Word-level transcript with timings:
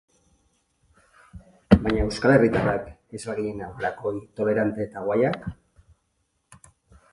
Baina 1.83 2.05
euskal 2.05 2.33
herritarrak 2.37 2.89
ez 3.19 3.23
al 3.35 3.43
ginen 3.43 3.63
aurrerakoi, 3.67 4.15
tolerante 4.41 4.87
eta 4.89 5.07
guayak? 5.07 5.49